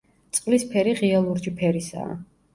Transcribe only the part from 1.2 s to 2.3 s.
ლურჯი ფერისაა.